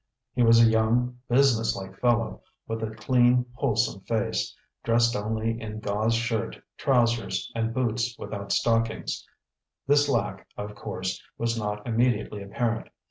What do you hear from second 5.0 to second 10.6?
only in gauze shirt, trousers, and boots without stockings; this lack,